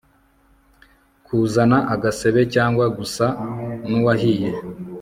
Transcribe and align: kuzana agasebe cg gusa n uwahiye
kuzana 1.25 1.77
agasebe 1.93 2.41
cg 2.53 2.77
gusa 2.97 3.25
n 3.89 3.91
uwahiye 3.99 4.49